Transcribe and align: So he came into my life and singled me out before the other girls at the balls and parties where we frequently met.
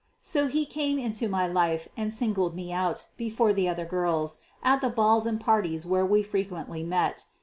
So 0.19 0.47
he 0.47 0.65
came 0.65 0.97
into 0.97 1.29
my 1.29 1.45
life 1.45 1.87
and 1.95 2.11
singled 2.11 2.55
me 2.55 2.73
out 2.73 3.05
before 3.17 3.53
the 3.53 3.69
other 3.69 3.85
girls 3.85 4.39
at 4.63 4.81
the 4.81 4.89
balls 4.89 5.27
and 5.27 5.39
parties 5.39 5.85
where 5.85 6.07
we 6.07 6.23
frequently 6.23 6.81
met. 6.81 7.25